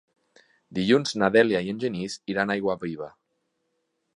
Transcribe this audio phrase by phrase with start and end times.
[0.77, 3.11] Dilluns na Dèlia i en Genís iran a Aiguaviva.